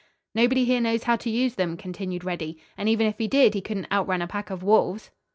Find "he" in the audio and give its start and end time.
3.19-3.27, 3.53-3.61